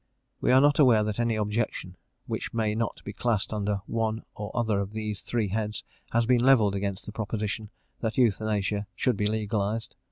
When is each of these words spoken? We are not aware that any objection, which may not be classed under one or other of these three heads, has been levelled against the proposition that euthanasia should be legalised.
We 0.39 0.51
are 0.51 0.61
not 0.61 0.79
aware 0.79 1.03
that 1.03 1.19
any 1.19 1.35
objection, 1.35 1.95
which 2.25 2.55
may 2.55 2.73
not 2.73 3.03
be 3.03 3.13
classed 3.13 3.53
under 3.53 3.81
one 3.85 4.23
or 4.33 4.49
other 4.57 4.79
of 4.79 4.93
these 4.93 5.21
three 5.21 5.49
heads, 5.49 5.83
has 6.11 6.25
been 6.25 6.41
levelled 6.43 6.73
against 6.73 7.05
the 7.05 7.11
proposition 7.11 7.69
that 7.99 8.17
euthanasia 8.17 8.87
should 8.95 9.15
be 9.15 9.27
legalised. 9.27 9.95